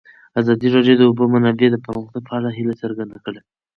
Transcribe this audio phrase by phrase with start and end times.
[0.39, 3.41] ازادي راډیو د د اوبو منابع د پرمختګ په اړه هیله څرګنده کړې.